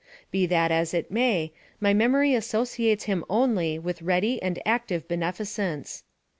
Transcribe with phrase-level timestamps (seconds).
[0.31, 6.03] Be that as it may, my memory associates him only with ready and active beneficence.